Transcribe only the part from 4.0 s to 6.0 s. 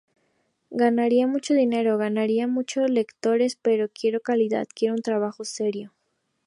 calidad, quiero un trabajo serio".